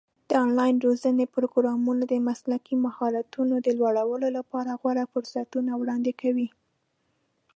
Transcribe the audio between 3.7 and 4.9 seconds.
لوړولو لپاره